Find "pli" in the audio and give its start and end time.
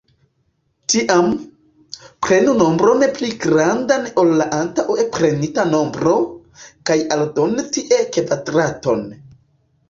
3.17-3.29